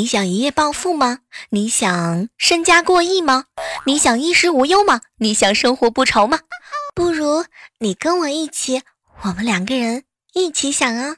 [0.00, 1.18] 你想一夜暴富吗？
[1.50, 3.44] 你想身家过亿吗？
[3.84, 5.02] 你想衣食无忧吗？
[5.18, 6.38] 你想生活不愁吗？
[6.94, 7.44] 不如
[7.80, 8.80] 你跟我一起，
[9.20, 11.16] 我们两个人一起想啊！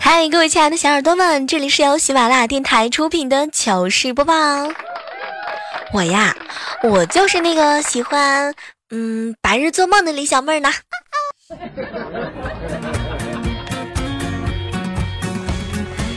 [0.00, 4.32] 嗨，各位亲爱的小耳朵们，这里是由喜马拉雅电台出品的糗事播报。
[5.92, 6.34] 我呀，
[6.82, 8.54] 我就是那个喜欢
[8.90, 10.70] 嗯白日做梦的李小妹儿呢。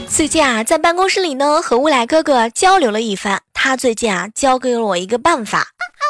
[0.08, 3.42] 最近啊，在办公室里呢，和乌来哥哥交流了一番。
[3.52, 5.68] 他最近啊，教给了我一个办法。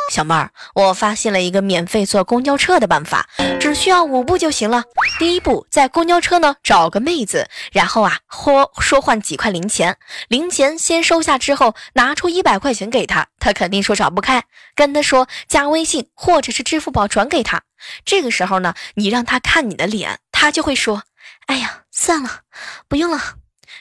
[0.09, 3.29] 小妹儿，我发现了一个免费坐公交车的办法，
[3.61, 4.85] 只需要五步就行了。
[5.19, 17.62] 第一步，在公交车呢找个妹子，然后啊，说说换几块零钱，零钱先收下之后，拿出一百块钱给他，他肯定说找不开，跟他说加微信或者是支付宝转给他。
[18.05, 21.03] 这个时候呢，你让他看你的脸，他就会说，
[21.47, 22.43] 哎呀，算了，
[22.89, 23.34] 不用了。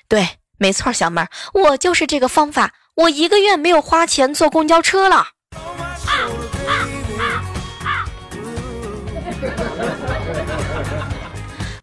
[0.08, 5.28] 对，没错，小妹儿，我就是这个方法，我一个月没有花钱坐公交车了。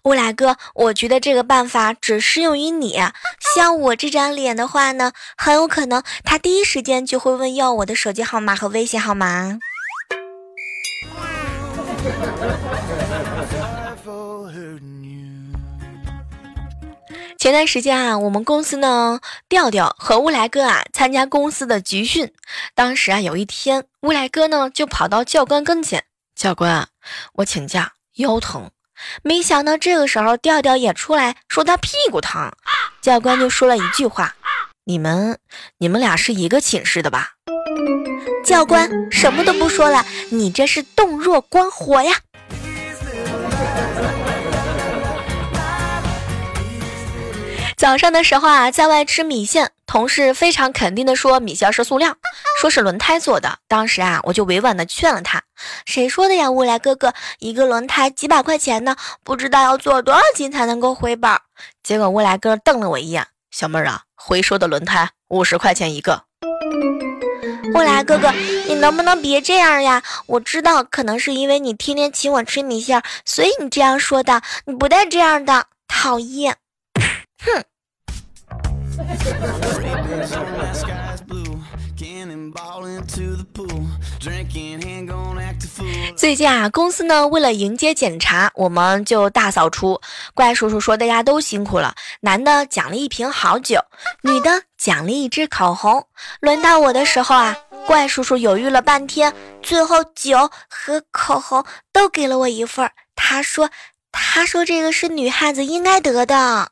[0.04, 2.98] 乌来哥，我觉得这个办法只适用于你。
[3.54, 9.58] 像我这张脸的话呢，很有可能他第一时间就会问要我的手机号码和微信号码。
[17.38, 22.32] 前段时间啊，我们公司呢，调调和乌来哥啊参加公司的集训。
[22.74, 26.88] 当时啊，有一天，乌来哥呢就跑到教官跟前，教官，
[27.34, 28.68] 我请假，腰疼。
[29.22, 32.50] 没想到这个时候，调调也出来说他屁股疼。
[33.00, 34.34] 教官就说了一句话
[34.84, 35.38] ：“你们，
[35.78, 37.30] 你们俩是一个寝室的吧？”
[38.44, 42.16] 教官什么都不说了，你这是洞若观火呀！
[47.76, 52.16] 早上的时候啊，在外吃米线，同事非常肯定的说米线是塑料，
[52.60, 53.58] 说是轮胎做的。
[53.66, 55.42] 当时啊，我就委婉的劝了他
[55.84, 61.30] ：“谁说的呀，未来哥哥，一个轮胎几百块钱呢，不知道要做多少斤才能够回本。”
[61.82, 66.24] 结果未来哥瞪了我一眼：“小妹儿啊，回收的轮胎五十块钱一个。”
[67.74, 68.30] 未来哥哥，
[68.66, 70.02] 你能不能别这样呀？
[70.26, 74.42] 我知道，可能是因为你天天请我吃米线，所以你这样说的。
[74.66, 76.56] 你不带这样的，讨厌！
[77.44, 77.64] 哼。
[86.16, 90.00] 最近啊，公司呢为了迎接检查，我们就大扫除。
[90.32, 93.80] 怪叔叔说大家都辛苦了，男的奖励一瓶好酒，
[94.20, 96.06] 女的奖励一支口红。
[96.40, 102.92] 轮到我的时候啊，怪叔叔犹豫了半天，最后酒和口红都给了我一份儿。
[103.16, 103.68] 他说
[104.12, 106.70] ：“他说这个是女汉子应该得的。”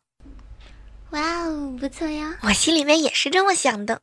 [1.10, 2.32] 哇哦，不错呀！
[2.42, 4.00] 我心里面也是这么想的。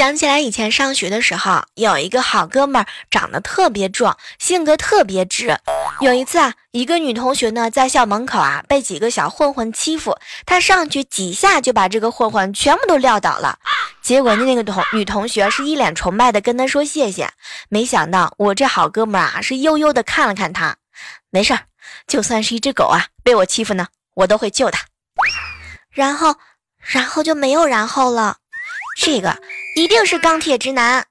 [0.00, 5.58] 想起来以前上学的时候，有一个好哥们儿，长得特别壮，性格特别直。
[6.00, 10.16] 有一次啊，一个女同学呢在校门口啊被几个小混混欺负，
[10.46, 13.58] 他上去几下就把这个混混全部都撂倒了。
[14.00, 17.28] 结果那个同女同学是一脸崇拜的跟他说谢谢。
[17.68, 20.78] 没想到我这好哥们儿啊是悠悠的看了看他，
[21.28, 21.60] 没事儿，
[22.06, 24.80] 就算是一只狗啊被我欺负呢，我都会救它。
[25.90, 26.36] 然后，
[26.78, 28.38] 然后就没有然后了。
[29.02, 29.34] 这个
[29.76, 31.02] 一定是钢铁直男。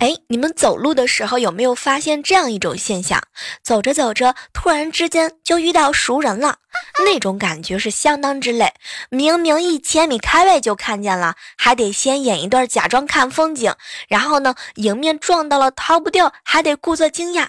[0.00, 3.22] 哎，你们走路的时候有没有发现这样一种现象？
[3.62, 6.56] 走着走着，突然之间就遇到熟人了，
[7.04, 8.74] 那种感觉是相当之累。
[9.08, 13.72] 明明一千米开外就看见了，还得先演一段假装看风景，
[14.08, 17.46] 然后呢，迎面撞到了逃不掉，还得故作惊讶。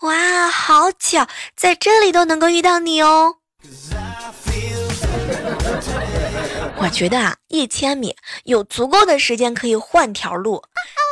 [0.00, 3.34] 哇，好巧，在这里都能够遇到你哦！
[6.78, 10.62] 我觉得啊，一千米有足够的时间可以换条路，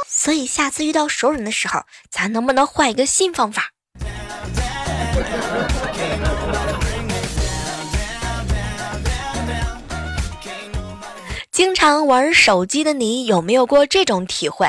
[0.08, 3.70] 所以下次遇到熟人的时候，咱能不能换一个新方法？
[11.50, 14.66] 经常玩手机的你有没有过这种体会？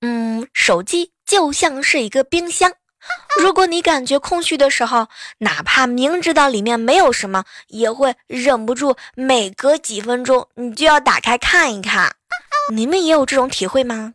[0.00, 2.72] 嗯，手机就像是一个冰箱，
[3.40, 5.08] 如果你感觉空虚的时候，
[5.38, 12.12] 哪怕明知道里面没有什么，也会忍不住每隔几分钟你就要打开看一看。
[12.72, 14.14] 你们也有这种体会吗？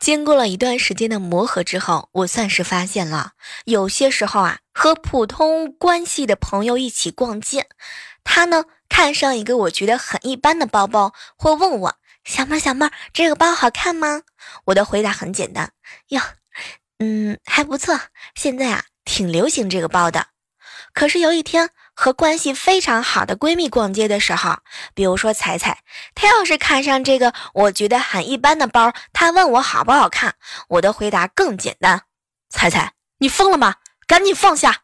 [0.00, 3.32] 经过了一段时间的磨合之后，我算是发现了，
[3.66, 7.66] 有些时候啊，和普通关系的朋友一起逛街，
[8.24, 11.94] 他呢看上一个我觉得很一般的包包，会问我
[12.24, 14.22] 小妹儿小妹儿，这个包好看吗？
[14.66, 15.72] 我的回答很简单，
[16.08, 16.20] 哟，
[16.98, 17.98] 嗯，还不错，
[18.34, 20.26] 现在啊挺流行这个包的。
[20.92, 24.58] 可是有一天和关系非常好的闺蜜逛街的时候，
[24.94, 25.82] 比如说彩彩，
[26.14, 30.34] 她要是看上这个我觉得很一般的包，她问我好不好看，
[30.68, 32.02] 我的回答更简单：
[32.48, 33.76] 彩彩，你疯了吗？
[34.06, 34.82] 赶紧放下！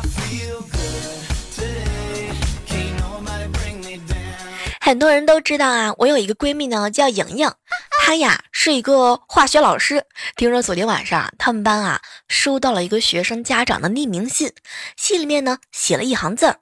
[4.88, 7.52] 很多人都知道啊，我有一个闺蜜呢，叫莹莹。
[8.00, 14.50] 她呀是一个化学老师，听说昨天晚上他们班啊收到了一个学生家长的匿名信，
[14.96, 16.60] 信里面呢写了一行字儿：“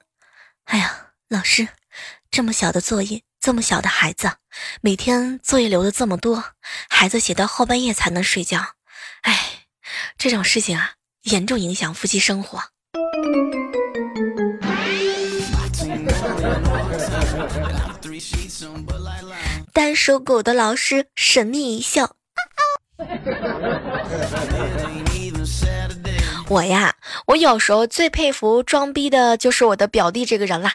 [0.67, 1.69] 哎呀，老师，
[2.29, 4.29] 这么小的作业，这么小的孩子，
[4.81, 6.43] 每天作业留的这么多，
[6.89, 8.73] 孩子写到后半夜才能睡觉，
[9.21, 9.67] 哎，
[10.17, 12.61] 这种事情啊严重影响夫妻生活。”
[19.77, 22.15] 单手狗的老师神秘一笑。
[26.49, 26.95] 我呀，
[27.27, 30.73] 我有时候最佩服装逼的就是我的表弟这个人啦。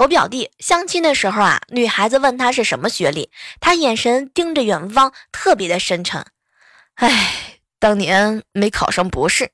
[0.00, 3.30] 我表弟相亲的时候啊，女孩子问他是什么学历，
[3.60, 6.26] 他眼神盯着远方，特别的深沉。
[6.96, 9.52] 哎，当年没考上博士。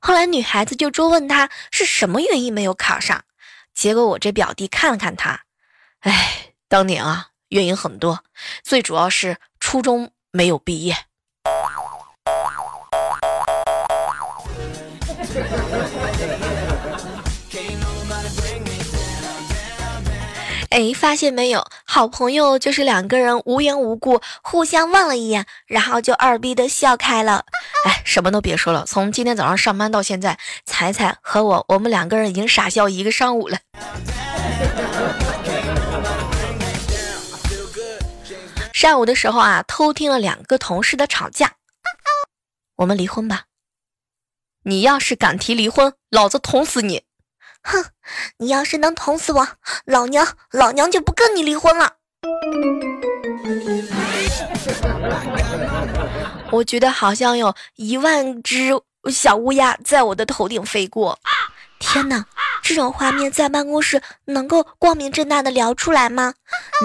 [0.00, 3.24] 后来女孩子就追问他是什么原因没有考上，
[3.74, 5.42] 结果我这表弟看了看他，
[6.00, 7.31] 哎，当年啊。
[7.52, 8.24] 原因很多，
[8.64, 10.96] 最主要是初中没有毕业。
[20.70, 27.44] 哎，发现没有，好朋友就是两个人无缘无故互相望了一眼，然后就二逼的笑开了。
[27.84, 33.58] 哎，什么都别说了，从今天早上上班到现在，彩彩和我，我们两个人已经傻笑一个上午了。
[38.82, 41.52] 上午的时候啊，偷听了两个同事的吵架。
[42.74, 43.44] 我们离婚吧。
[44.64, 47.04] 你要是敢提离婚，老子捅死你！
[47.62, 47.84] 哼，
[48.38, 49.46] 你要是能捅死我，
[49.84, 51.92] 老娘老娘就不跟你离婚了。
[56.50, 58.70] 我觉得好像有一万只
[59.12, 61.16] 小乌鸦在我的头顶飞过。
[61.78, 62.26] 天哪！
[62.64, 66.34] 这种画面在办公室能够光明正大的聊出来吗？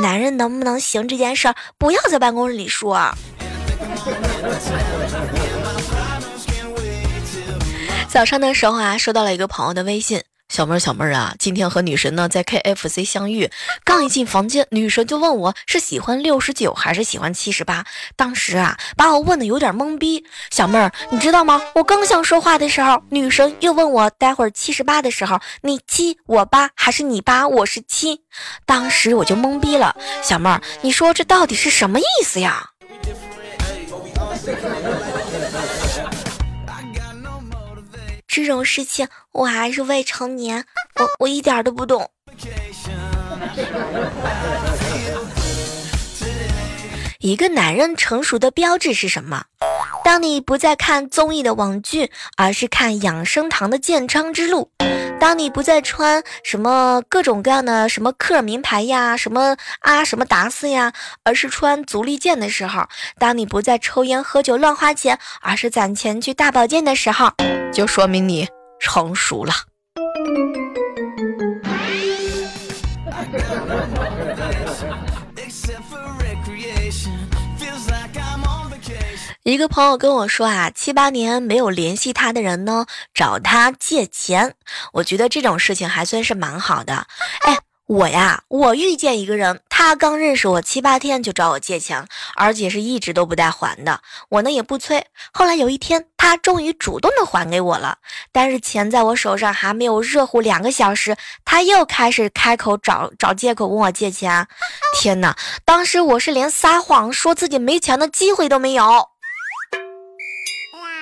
[0.01, 3.11] 男人能不能行这件事儿，不要在办公室里说。
[8.07, 10.23] 早上的时候啊，收到了一个朋友的微信。
[10.49, 13.51] 小妹儿，小妹儿啊，今天和女神呢在 KFC 相遇，
[13.83, 17.85] 刚一进房间，女神就问我是喜欢六十九还是喜欢七十八。
[18.16, 20.23] 当时啊，把我问的有点懵逼。
[20.49, 21.61] 小妹儿，你知道吗？
[21.75, 28.21] 我刚想说话的时候，女神又问我，待会儿七十八的时候，你七我八还是你八我是七？
[28.66, 29.95] 当时我就懵逼了。
[30.23, 32.69] 小妹儿，你说这到底是什么意思呀？
[38.37, 40.63] 这种事情我还是未成年，
[40.99, 42.07] 我我一点都不懂。
[47.17, 49.45] 一个男人成熟的标志是什么？
[50.06, 54.69] 当你不再看综艺的网剧，而是看养生堂的健康之路；
[55.19, 60.94] 当你不再穿什么各种各样的什么克尔名牌呀，什么啊什么达斯呀，
[61.24, 62.83] 而是穿足力健的时候；
[63.19, 67.31] 当你不再抽烟喝酒乱花钱，而是攒钱去大保健的时候。
[67.74, 68.47] 就说明你
[68.80, 69.54] 成熟了。
[79.47, 84.56] 一个朋友跟我说啊，七八年没有联系他的人呢，找他借钱。
[84.92, 87.07] 我觉得这种事情还算是蛮好的。
[87.44, 94.01] 哎，我呀，我遇见一个人，他刚认识我七八天就找我借钱，而且是一直都不带还的。
[94.27, 95.07] 我呢也不催。
[95.31, 97.99] 后来有一天，他终于主动的还给我了，
[98.33, 104.45] 但是钱在我手上还没有热乎两个小时，他又开始开口找找借口问我借钱。
[104.94, 105.37] 天哪！
[105.63, 109.07] 当时我是连撒谎说自己没钱的机会都没有。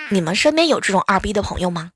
[0.09, 1.91] 你们身边有这种二逼的朋友吗？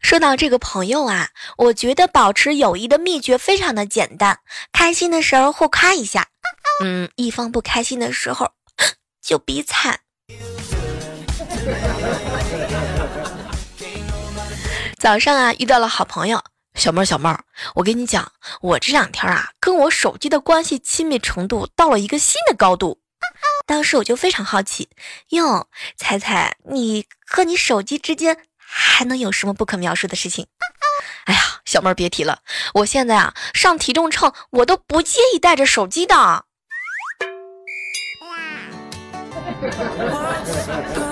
[0.00, 4.38] 说到这个朋友啊，我觉得保持友谊的秘诀非常的简单：
[4.72, 6.26] 开心的时候互夸一下，
[6.82, 8.50] 嗯，一方不开心的时候
[9.22, 10.00] 就比惨。
[14.98, 16.42] 早上啊，遇到了好朋友
[16.80, 17.44] 小妹儿，小妹儿，
[17.74, 18.32] 我跟你讲，
[18.62, 23.02] 我这两天啊，跟我手机的关系亲密程度到了一个新的高度。
[23.66, 24.88] 当时我就非常好奇，
[25.28, 25.68] 哟，
[25.98, 28.38] 猜猜你和你手机之间。
[28.72, 30.46] 还能有什么不可描述的事情？
[31.24, 32.38] 哎呀，小妹儿别提了，
[32.74, 36.46] 我现在啊上体重秤，我都不介意带着手机的。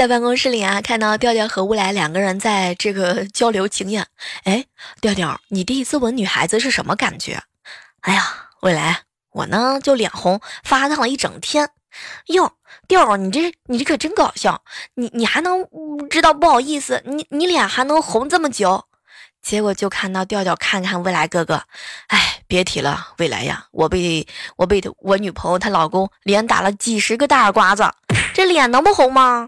[0.00, 4.06] 在办公室里啊，看到调调和乌来两个人在这个交流经验。
[4.44, 4.64] 哎，
[5.02, 7.42] 调调，你第一次吻女孩子是什么感觉？
[8.00, 11.68] 哎呀，未来，我呢就脸红，发烫了一整天。
[12.28, 12.50] 哟，
[12.88, 14.62] 调儿，你这你这可真搞笑，
[14.94, 15.66] 你你还能
[16.08, 17.02] 知道不好意思？
[17.04, 18.86] 你你脸还能红这么久？
[19.42, 21.62] 结果就看到调调看看未来哥哥，
[22.06, 24.26] 哎，别提了，未来呀，我被
[24.56, 27.84] 我被我女朋友她老公连打了几十个大耳刮子，
[28.32, 29.46] 这脸能不红吗？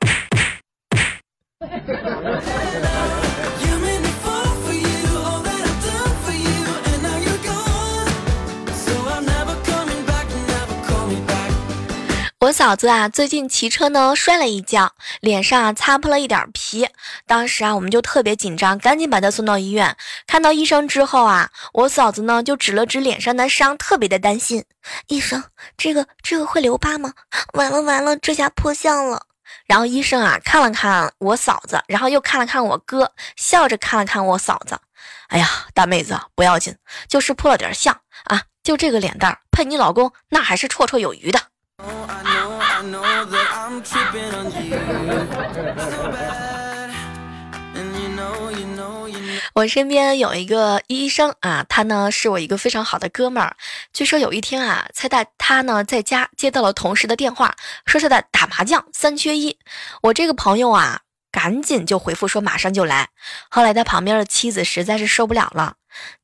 [12.38, 16.88] 我嫂子啊，最近骑车呢摔了一跤，脸上啊擦破了一点皮。
[17.24, 19.96] 当时啊，我们就特别紧张，赶紧把她送到医院。
[20.26, 24.64] 看到医生之后啊，我嫂子呢就指了指脸上的伤，特别的担心。
[25.06, 25.44] 医生，
[25.76, 27.12] 这个这个会留疤吗？
[27.54, 29.22] 完了完了，这下破相了。
[29.72, 34.78] 然后医生啊看了看我嫂子，然后又看了看我哥，笑着看了看我嫂子。
[35.28, 36.76] 哎呀，大妹子不要紧，
[37.08, 41.40] 就是破了点相啊，就这个脸蛋配你老公那还是绰绰有余的。
[49.54, 53.56] 我身边有一个医生啊，他呢是我一个非常好的哥们儿。
[53.92, 57.54] 据说有一天啊，在他他呢在家接到了同事的电话，
[57.84, 59.58] 说是在打麻将，三缺一。
[60.02, 63.10] 我这个朋友啊，赶紧就回复说马上就来。
[63.50, 65.74] 后来他旁边的妻子实在是受不了了，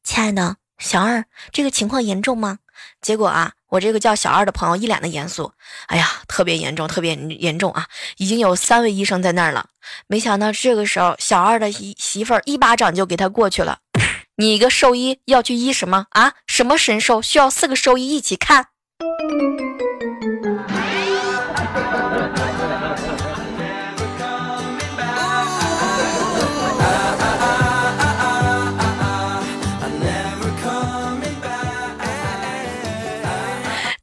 [0.03, 2.59] 亲爱的小二，这个情况严重吗？
[3.01, 5.53] 结果啊，我这个叫小二的朋友一脸的严肃，
[5.87, 7.87] 哎呀，特别严重，特别严重啊！
[8.17, 9.67] 已经有三位医生在那儿了。
[10.07, 13.79] 没想到这个时候，小二的媳媳妇儿一巴掌就给他过去了。
[14.37, 16.33] 你一个兽医要去医什么啊？
[16.47, 18.67] 什么神兽需要四个兽医一起看？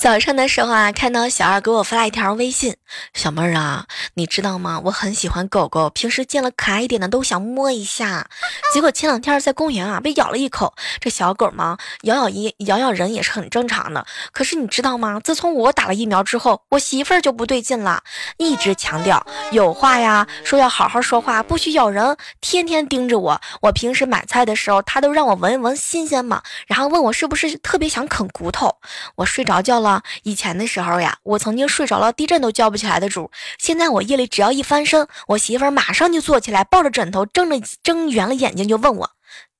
[0.05, 2.75] 早上的时候啊，看到小二给我发了一条微信
[3.13, 3.85] ：“小妹儿啊，
[4.15, 4.81] 你知道吗？
[4.85, 8.27] 我很喜欢狗狗，平时见了可爱一点的都想摸一下。
[8.73, 10.73] 结果前两天在公园啊，被咬了一口。
[10.99, 14.05] 这小狗嘛，咬咬一咬咬人也是很正常的。
[14.31, 15.19] 可是你知道吗？
[15.23, 18.03] 自从我打了疫苗之后，我媳妇儿就不对劲了，
[18.37, 23.41] 一直强调有话呀，说要好好说话，不许咬人，天天盯着我。
[23.61, 28.77] 我平时买菜的时候，她都让我闻一闻新鲜嘛，然后问我是不是特别想啃骨头。
[29.15, 33.31] 我睡着觉了。”以前的时候呀，我曾经睡着了，地震都叫不起来的主。
[33.57, 39.09] 现在我夜里只要一翻身，我媳妇儿马上就坐起来，抱着枕头，睁着睁圆了眼睛就问我：“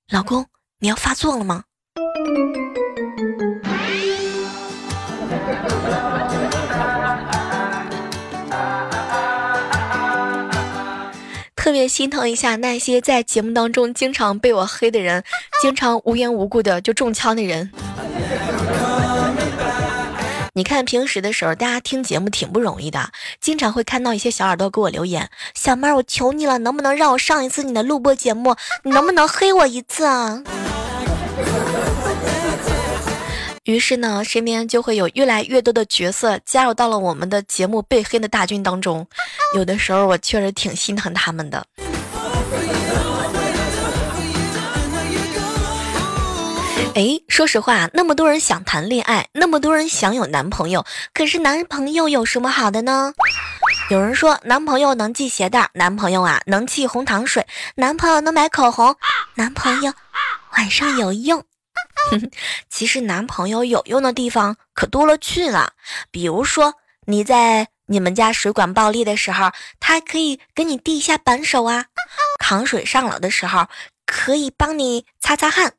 [0.09, 0.45] 老公，
[0.79, 1.63] 你要发作了吗？”
[11.55, 15.23] 特别心疼一下那些在节目当中经常被我黑的人，
[15.63, 17.71] 经常无缘无故的就中枪的人。
[20.57, 28.55] 你看平时的时候，大家听节目挺不容易的，经常会看到一些小耳朵给我留言：“小妹儿，我求你了，能不能让我上一次你的录播节目？
[28.83, 30.41] 你能不能黑我一次啊？”
[33.65, 39.05] 于是呢，身边就会有越来越多的角色加入到了我们的节目被黑的大军当中。
[39.55, 41.67] 有的时候我确实挺心疼他们的。
[46.95, 53.13] 哎，说实话，那么多人想谈恋爱，那么多人想有男朋友，可是男朋友有什么好的呢？
[53.89, 58.95] 有人说，男朋友能系鞋带，男朋友啊能沏红糖水，男朋友能买口红，
[59.35, 59.91] 男朋友
[60.57, 61.43] 晚上有用。
[62.71, 65.73] 其实男朋友有用的地方可多了去了，
[66.11, 66.75] 比如说
[67.07, 71.83] 你在你们家水管爆裂的时候，他可以给你递一下扳手啊；
[72.39, 73.67] 扛水上楼的时候，
[74.05, 75.71] 可以帮你擦擦汗；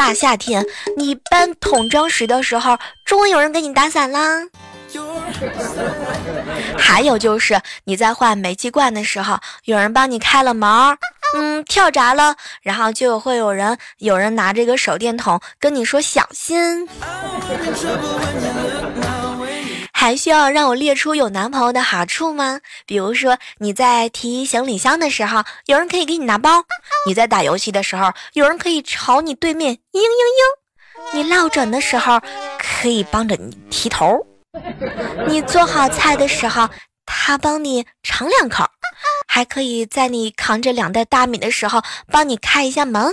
[0.00, 0.64] 大夏天
[0.96, 4.46] 你搬桶装水的时候，终于有人给你打伞啦。
[6.78, 10.96] 还有就是你在换煤气罐的时候，有人帮你开了门。
[11.36, 16.88] 嗯，跳闸了，然后就会有人有人拿这个手电筒跟你说小心。
[20.00, 22.58] 还需要让我列出有男朋友的好处吗？
[22.86, 26.62] 比如说你在提行李箱的时候，有人可以给你拿包；
[27.06, 32.18] 你在打游戏的时候，有人可以朝你对面嘤嘤嘤；你落枕的时候，
[32.58, 34.16] 可以帮着你提头；
[35.28, 36.66] 你做好菜的时候，
[37.04, 38.64] 他帮你尝两口。
[39.28, 43.12] 还可以在你扛着两袋大米的时候帮你开一下门。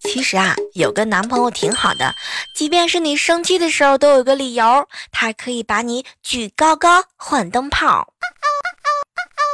[0.00, 2.14] 其实啊，有个男朋友挺好的，
[2.54, 8.06] 即便是你生气的时候都有个理由，他可以把你举高高换灯泡。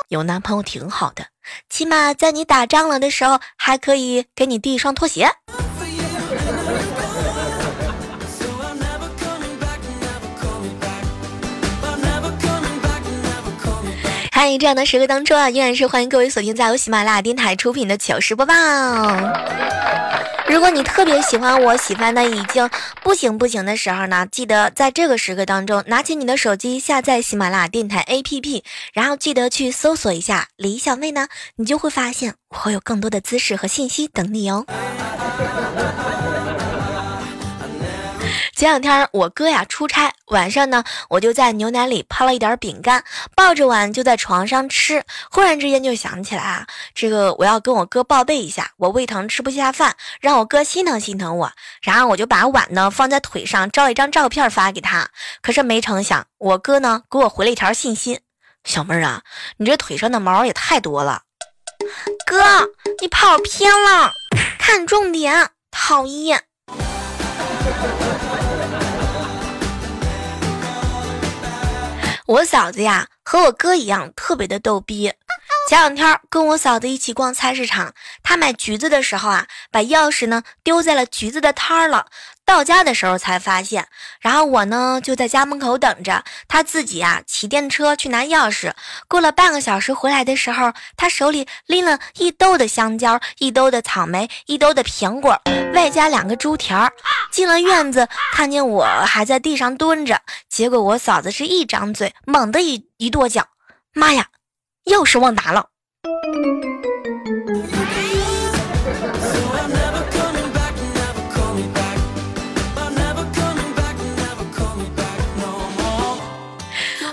[0.08, 1.26] 有男朋友挺好的，
[1.68, 5.30] 起码在你打仗了的时候还可以给你递一双拖鞋。
[14.40, 18.54] 在这样的时刻当中啊，依然是欢迎各位锁定在由喜马拉雅电台出品的糗事播报。
[20.49, 22.66] 如果你特别喜欢我，喜欢的已经
[23.02, 28.62] 不行不行的时候呢，记得在这个时刻当中拿起你的手机下载喜马拉雅电台 APP，
[28.94, 34.64] 然后记得去搜索一下李小妹呢，你就会发现我会有更多的姿势和信息等你哦。
[38.60, 43.02] 前两天我哥呀出差，晚上呢我就在牛奶里泡了一点饼干，
[43.34, 45.02] 抱着碗就在床上吃。
[45.30, 51.50] 忽然之间就想起来啊，这个我要跟我哥报备一下，我胃疼吃不下饭，让我哥心疼心疼我。
[51.80, 55.08] 然后我就把碗呢放在腿上，照一张照片发给他。
[55.40, 58.20] 可是没成想，我哥呢给我回了一条信息：
[58.64, 59.23] 小妹儿啊，
[59.56, 61.23] 你这腿上的毛也太多了。
[62.26, 62.68] 哥，
[63.00, 64.12] 你跑偏了，
[64.58, 66.44] 看重点，讨厌。
[72.30, 75.12] 我嫂子呀，和我哥一样，特别的逗逼。
[75.71, 82.06] 前两天跟我嫂子一起逛菜市场，她买橘子的时候啊，把钥匙呢丢在了橘子的摊儿了。
[82.45, 83.87] 到家的时候才发现，
[84.21, 88.73] 然后我呢就在家门口等着，她自己啊骑电车去拿钥匙。
[89.06, 95.41] 过了半个小时回来的时候，她手里拎了一兜的香蕉，一兜的草莓，一兜的苹果，
[95.73, 96.93] 外加两个猪蹄儿。
[97.30, 103.47] 进了院子，看见我还在地上蹲着，结果我嫂子是一张嘴，猛地一一跺脚，
[103.93, 104.26] 妈呀！
[104.90, 105.66] 钥匙忘拿了。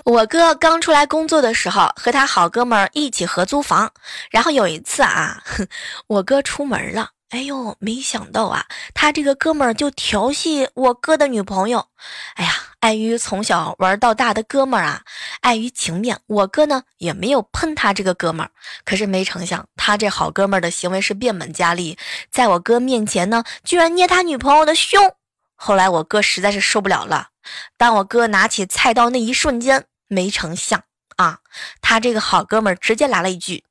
[0.03, 3.91] 我哥刚出来工作的时候，和他好哥们儿一起合租房。
[4.31, 5.43] 然后有一次啊，
[6.07, 7.09] 我哥出门了。
[7.29, 11.89] 哎呦，没想到啊，他这个哥们儿就调戏我哥的女朋友。
[12.35, 15.03] 哎呀，碍于从小玩到大的哥们儿啊，
[15.41, 18.51] 碍于情面，我哥呢也没有喷他这个哥们儿。
[18.85, 21.97] 可是没成想，他这好哥们儿的行为是变本加厉，
[22.31, 25.13] 在我哥面前呢，居然捏他女朋友的胸。
[25.55, 27.27] 后来我哥实在是受不了了，
[27.75, 30.81] 当我哥拿起菜刀那一瞬间，没成想
[31.17, 31.39] 啊，
[31.81, 33.65] 他这个好哥们儿直接来了一句：“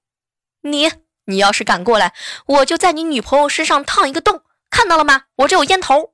[0.60, 0.92] 你。”
[1.28, 2.12] 你要是敢过来，
[2.46, 5.22] 我就在你女朋友身上烫一个洞，看到了吗？
[5.38, 6.12] 我这有烟头。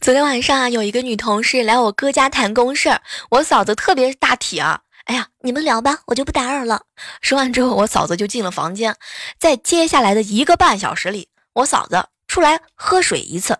[0.00, 2.98] 昨天晚上啊，有一个女同事来我哥家谈公事，
[3.30, 6.84] 我嫂子特别大体啊，哎呀，你们聊吧，我就不打扰了。
[7.20, 8.96] 说完之后，我嫂子就进了房间，
[9.38, 13.58] 在接下来的一个半小时里，我嫂子出来喝水一次，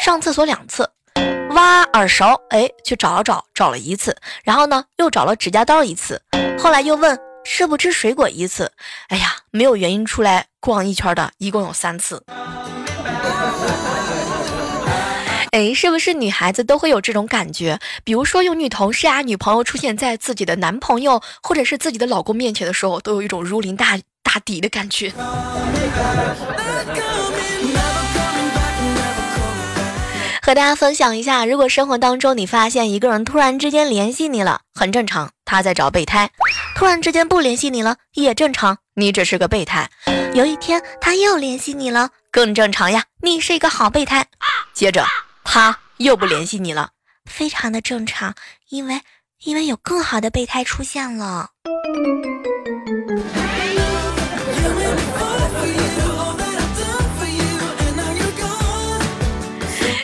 [0.00, 0.90] 上厕所两次。
[1.56, 4.14] 挖耳勺，哎，去找了找，找了一次，
[4.44, 6.20] 然后呢，又找了指甲刀一次，
[6.58, 8.70] 后来又问吃不吃水果一次，
[9.08, 12.22] 哎呀，没有原因出来逛一圈的，一共有三次。
[15.52, 17.78] 哎，是不是女孩子都会有这种感觉？
[18.04, 25.10] 比如说有女同事啊、女朋友出现在自己的男朋友或者是自己的老公面前的时候，都有一种如临大大敌的感觉。
[30.46, 36.28] 和大家分享一下，如果生活当中你发现一个人突然之间联系你了，很正常，他在找备胎；
[36.76, 39.90] 突然之间不联系你了，也正常，你只是个备胎。
[40.34, 44.24] 有一天他又联系你了，更正常呀，你是一个好备胎。
[44.72, 45.04] 接着
[45.42, 46.90] 他又不联系你了，
[47.28, 48.32] 非常的正常，
[48.68, 49.00] 因为
[49.42, 51.50] 因为有更好的备胎出现了。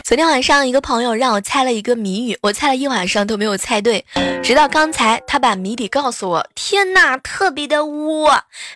[0.03, 4.05] 昨天晚上，一个朋友让我猜了一个谜语，我猜了一晚上都没有猜对，
[4.43, 6.45] 直到刚才他把谜底告诉我。
[6.53, 8.27] 天呐，特别的污！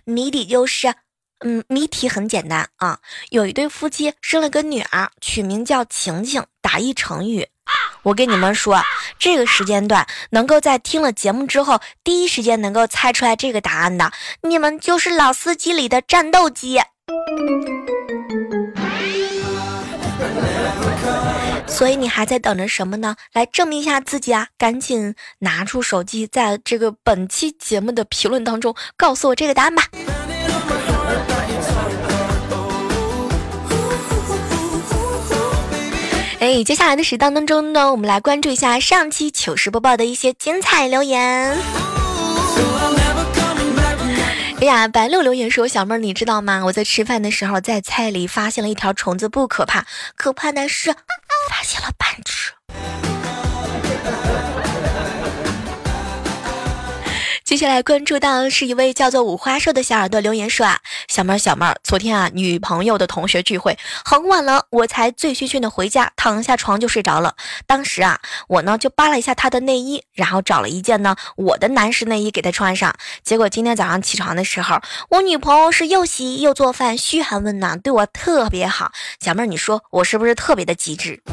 [0.05, 0.95] 谜底就是，
[1.45, 7.45] 嗯，谜题很简单啊，有一对夫妻生了个女儿，取名叫晴晴，打一成语。
[8.03, 8.81] 我跟你们说，
[9.19, 14.09] 这个时间段能够在听了节目之后第一时间能够猜出来这个答案的，
[14.43, 16.79] 你们就是老司机里的战斗机。
[21.77, 23.15] 所以你还在等着什么呢？
[23.33, 24.47] 来证明一下自己啊！
[24.57, 29.83] 赶紧拿出手机，在这个本期节目的评论当中告诉我这个答案吧。
[36.39, 41.55] 哎，接下来的时当当中呢，我们来关注一下上期糗事播报的一些精彩留言。
[44.67, 46.65] 呀，白露留言说：“小妹儿，你知道吗？
[46.65, 50.91] 我在吃饭的时候，在菜里发现了一条虫子，不可怕，可怕的是
[51.49, 52.51] 发现了半只。”
[57.57, 67.35] 接下来关注到是一位叫做五花兽的小耳朵留言说啊，小妹儿小妹儿，昨天啊女朋友的同学聚会很晚了，我才醉醺醺的回家，躺下床就睡着了。
[67.65, 72.95] 当时啊我呢就扒了一下她的内衣，然后找了一件呢我的男士内衣给她穿上。
[73.23, 78.91] 结果今天早上起床的时候，我女朋友是又洗衣又做饭，嘘寒问暖，对我特别好。
[79.19, 81.23] 小妹儿，你说我是不是特别的机智？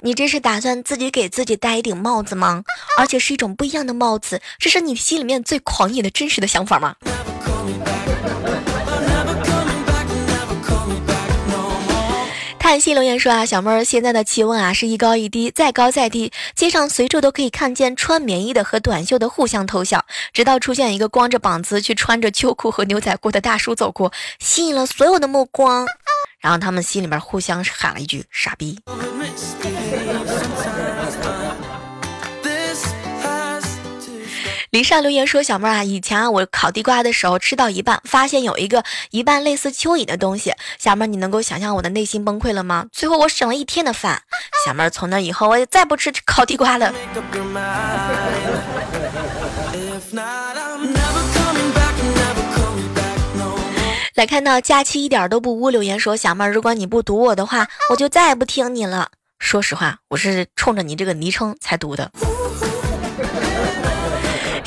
[0.00, 2.62] 你这是打算自己给自己戴一顶帽子吗？
[2.96, 6.94] 而且是一种不一样的帽子，这是你心里面最狂野的真实的想法吗？
[12.58, 25.86] 看新留言说啊，小妹儿现在的气温啊是一高一低，再高再低，街上随处都可以看见穿棉衣的和短袖的互相偷笑，直到出现一个光着膀子去穿着秋裤和牛仔裤的大叔走过，吸引了所有的目光，
[26.40, 28.78] 然后他们心里面互相喊了一句傻逼。
[34.78, 40.54] 李尚留言说：“小妹儿啊，以前啊，我烤地瓜的时候吃到一半，发现有一个一半类似蚯蚓的东西。
[40.78, 42.86] 小妹儿，你能够想象我的内心崩溃了吗？
[42.92, 44.22] 最后我省了一天的饭。
[44.64, 46.94] 小妹儿，从那以后我也再不吃烤地瓜了。”
[54.14, 59.08] 来看到假期一点都不污，留言说：“小妹儿，如果你不读我的话，我就再也不听你了。”
[59.40, 62.12] 说实话，我是冲着你这个昵称才读的。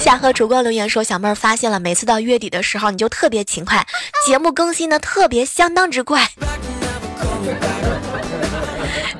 [0.01, 3.85] 夏河烛光留言说：“小妹儿发现了，每次到月底的时候，你就特别勤快，
[4.25, 6.27] 节目更新的特别相当之快。”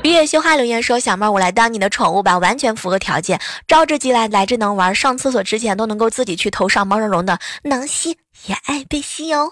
[0.02, 8.18] 绿叶羞花留言说：“小妹儿，我来当你的宠物吧，完全符合条件，招之即来，来之能玩，上厕所之前都能够自己去头上毛茸茸的，能吸
[8.48, 9.52] 也爱被吸哦。”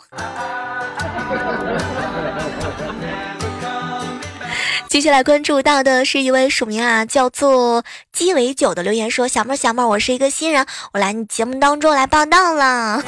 [4.89, 12.99] 接下来关注到的是一位署名啊，叫做鸡尾酒的留言说：“小妹儿，小妹儿，我是一个新人，我来你节目当中来报道了。”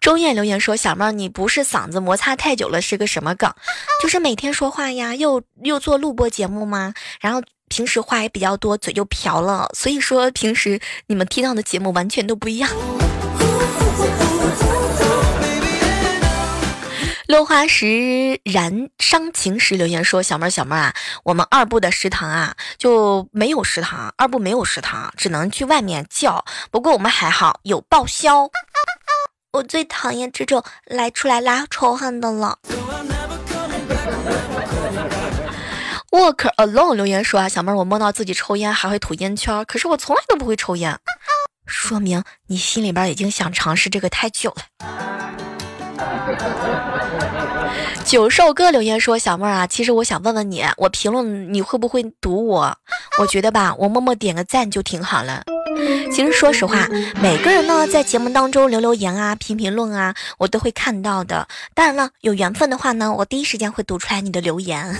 [0.00, 3.52] 钟燕留言说：“小妹儿，你不是嗓子摩擦太久了，是个什么梗？
[4.02, 6.94] 就是每天说话呀，又又做录播节目吗？
[7.20, 12.70] 然后平时话也比较多，嘴就瓢了，所以说平时你们听到的节目完全都不一样。”
[17.32, 26.44] 落花时燃伤情时留言说：“小妹儿，小妹儿啊，我们二部的食堂啊就没有食堂，二部没有食堂，只能去外面叫。
[26.70, 28.50] 不过我们还好有报销。
[29.54, 32.58] 我最讨厌这种来出来拉仇恨的了。”
[36.12, 40.98] Walk alone 留言说：“啊，小妹儿，我梦到自己抽烟还会吐烟圈，可是我从来都不会抽烟，
[41.64, 44.64] 说明你心里边已经想尝试这个太久了。”
[48.04, 52.76] 九寿哥留言说：“小妹儿啊，其实我想问问你，我评论你会不会读我？
[53.18, 55.42] 我觉得吧，我默默点个赞就挺好了。
[56.12, 56.88] 其实说实话，
[57.22, 61.46] 每个人呢在节目当中留留言啊、评评论啊，我都会看到的。
[61.74, 64.96] 当然了，有缘分的话呢，我第一时间会读出来你的留言。”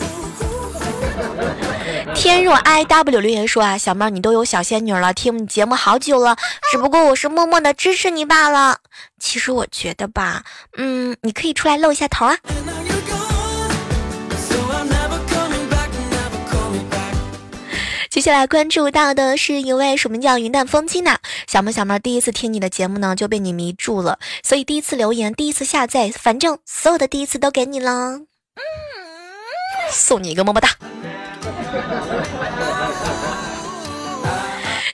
[2.15, 6.37] 天若 I W 留言说啊，小妹儿你都有小仙女了，听你节目好久了，
[6.71, 8.79] 只不过我是默默的支持你罢了。
[9.19, 10.45] 其实我觉得吧，
[10.77, 12.37] 嗯，你可以出来露一下头啊。
[18.09, 28.21] 接下来关注到的是一位署名叫云淡风轻的小妹，小妹第一次听你的节目呢，就被你迷住了，所以第一次留言，第一次下载，反正所有的第一次都给你了，
[29.91, 30.69] 送你一个么么哒。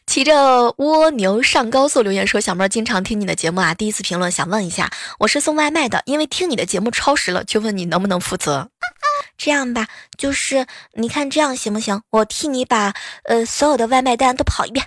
[0.07, 8.71] 骑着蜗牛上高速留言说：“小妹经常听你的节目啊，第一次评论想问一下，我是送外卖的，因为听你的节目超时了，就问你能不能负责。
[9.39, 9.87] 这样吧，
[10.17, 12.01] 就是你看这样行不行？
[12.11, 14.87] 我替你把呃所有的外卖单都跑一遍。”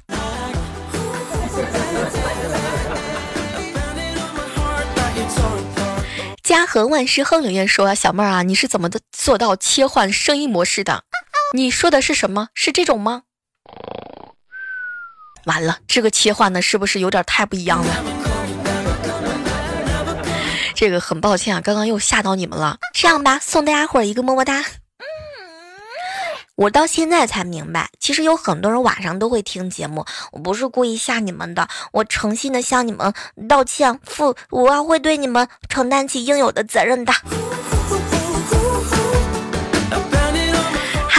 [6.44, 11.04] 家和万事亨留言说：“小妹儿啊，你是怎么的做到切换声音模式的？
[11.54, 12.48] 你说的是什么？
[12.54, 13.24] 是这种吗？”
[15.46, 18.04] 完了，这个切换呢，是不是有点太不一样了？
[20.76, 22.78] 这个很抱歉啊，刚刚又吓到你们了。
[22.94, 24.64] 这样吧，送大家伙一个么么哒。
[26.56, 33.12] 我到现在才明白，其实有很多人晚上都会听节目，我不是故意吓你们的，我诚心的向你们
[33.50, 37.12] 道歉，负我会对你们承担起应有的责任的。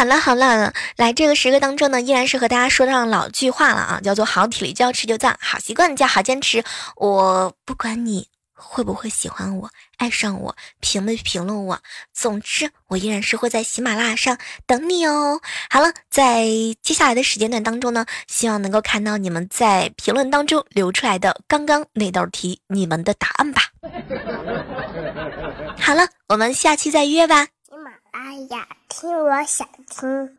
[0.03, 6.65] 好了好了，来这个时刻当中呢，依然是和大家说上老句话了啊，叫做好体力就要持久战，好习惯叫好坚持。
[6.97, 11.79] 我不管你会不会喜欢我、爱上我、评没评论我，
[12.13, 14.37] 总之我依然是会在喜马拉雅上
[14.67, 15.41] 等你哦。
[15.71, 16.47] 好了，在
[16.83, 23.63] 接下来的时间段当中呢，希望能够看到你们在评论当中留出来的刚刚那道题你们的答案吧。
[25.79, 27.45] 好了，我们下期再约吧。
[27.45, 30.37] 喜马拉雅，听我想听。